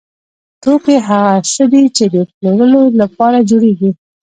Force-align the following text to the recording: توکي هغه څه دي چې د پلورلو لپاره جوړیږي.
توکي 0.63 0.95
هغه 1.07 1.33
څه 1.53 1.63
دي 1.71 1.83
چې 1.95 2.05
د 2.13 2.15
پلورلو 2.31 2.81
لپاره 3.01 3.37
جوړیږي. 3.49 3.91